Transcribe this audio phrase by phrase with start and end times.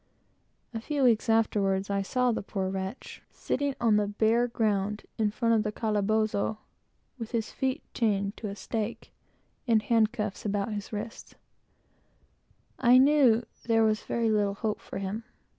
[0.73, 5.29] A few weeks afterwards, I saw the poor wretch, sitting on the bare ground, in
[5.29, 6.57] front of the calabozo,
[7.19, 9.11] with his feet chained to a stake,
[9.67, 11.35] and handcuffs about his wrists.
[12.79, 15.23] I knew there was very little hope for him.